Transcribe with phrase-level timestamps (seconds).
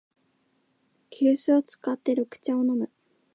[1.11, 2.89] 急須を使って緑茶を飲む